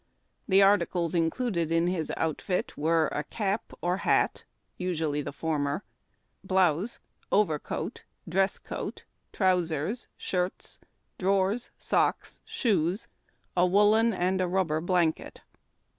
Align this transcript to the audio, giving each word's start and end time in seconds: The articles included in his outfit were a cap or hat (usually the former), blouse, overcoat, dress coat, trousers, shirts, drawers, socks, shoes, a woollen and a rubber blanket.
The 0.47 0.63
articles 0.63 1.13
included 1.13 1.71
in 1.71 1.85
his 1.85 2.11
outfit 2.17 2.75
were 2.75 3.05
a 3.09 3.23
cap 3.23 3.71
or 3.83 3.97
hat 3.97 4.45
(usually 4.75 5.21
the 5.21 5.31
former), 5.31 5.83
blouse, 6.43 6.97
overcoat, 7.31 8.03
dress 8.27 8.57
coat, 8.57 9.03
trousers, 9.31 10.07
shirts, 10.17 10.79
drawers, 11.19 11.69
socks, 11.77 12.41
shoes, 12.45 13.07
a 13.55 13.67
woollen 13.67 14.11
and 14.11 14.41
a 14.41 14.47
rubber 14.47 14.81
blanket. 14.81 15.41